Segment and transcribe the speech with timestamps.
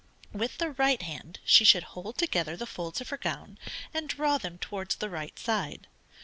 [0.33, 3.59] With the right hand she should hold together the folds of her gown,
[3.93, 5.85] and draw them towards the right side.